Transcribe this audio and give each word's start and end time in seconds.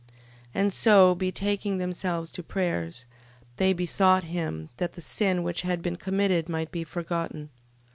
12:42. 0.01 0.07
And 0.55 0.73
so 0.73 1.13
betaking 1.15 1.77
themselves 1.77 2.31
to 2.31 2.41
prayers, 2.41 3.05
they 3.57 3.71
besought 3.71 4.23
him, 4.23 4.69
that 4.77 4.93
the 4.93 4.99
sin 5.01 5.43
which 5.43 5.61
had 5.61 5.83
been 5.83 5.95
committed 5.95 6.49
might 6.49 6.71
be 6.71 6.83
forgotten. 6.83 7.51